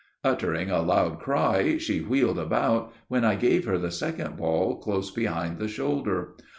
[0.23, 5.11] Uttering a loud cry, she wheeled about, when I gave her the second ball close
[5.11, 6.35] behind the shoulder.